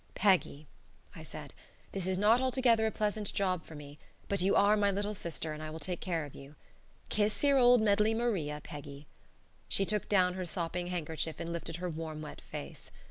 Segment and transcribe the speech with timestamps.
[0.15, 0.65] "Peggy,"
[1.15, 1.53] I said,
[1.91, 5.53] "this is not altogether a pleasant job for me, but you are my little sister
[5.53, 6.55] and I will take care of you.
[7.09, 9.05] Kiss your old Meddlymaria, Peggy."
[9.69, 12.89] She took down her sopping handkerchief and lifted her warm, wet face.